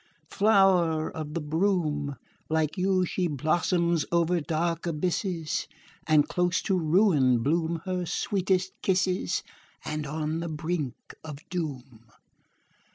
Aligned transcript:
Flower 0.31 1.11
of 1.15 1.35
the 1.35 1.39
broom! 1.41 2.15
Like 2.49 2.75
you 2.75 3.05
she 3.05 3.27
blossoms 3.27 4.03
over 4.11 4.41
dark 4.41 4.87
abysses, 4.87 5.67
And 6.07 6.27
close 6.27 6.59
to 6.63 6.75
ruin 6.79 7.43
bloom 7.43 7.83
her 7.85 8.07
sweetest 8.07 8.71
kisses, 8.81 9.43
And 9.85 10.07
on 10.07 10.39
the 10.39 10.49
brink 10.49 10.95
of 11.23 11.37
doom. 11.51 12.05